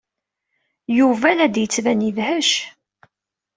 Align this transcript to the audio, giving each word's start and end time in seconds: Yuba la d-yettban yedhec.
Yuba 0.97 1.29
la 1.37 1.47
d-yettban 1.53 2.05
yedhec. 2.05 2.51